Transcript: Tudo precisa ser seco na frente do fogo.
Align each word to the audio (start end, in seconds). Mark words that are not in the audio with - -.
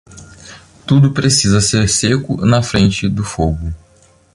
Tudo 0.87 1.11
precisa 1.11 1.61
ser 1.61 1.87
seco 1.87 2.43
na 2.43 2.63
frente 2.63 3.07
do 3.07 3.23
fogo. 3.23 3.71